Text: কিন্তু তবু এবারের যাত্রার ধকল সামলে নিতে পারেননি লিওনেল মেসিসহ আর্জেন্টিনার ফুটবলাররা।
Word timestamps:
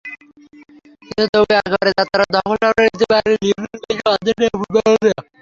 কিন্তু 1.07 1.23
তবু 1.33 1.51
এবারের 1.59 1.95
যাত্রার 1.99 2.27
ধকল 2.35 2.55
সামলে 2.61 2.81
নিতে 2.87 3.05
পারেননি 3.11 3.35
লিওনেল 3.43 3.67
মেসিসহ 3.73 4.07
আর্জেন্টিনার 4.13 4.53
ফুটবলাররা। 4.53 5.13